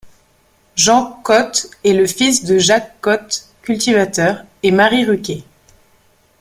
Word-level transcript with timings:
Jean 0.75 1.21
Cot 1.23 1.69
est 1.83 1.93
le 1.93 2.07
fils 2.07 2.43
de 2.43 2.57
Jacques 2.57 2.99
Cot, 3.01 3.43
cultivateur 3.61 4.43
et 4.63 4.71
Marie 4.71 5.05
Ruquet. 5.05 5.43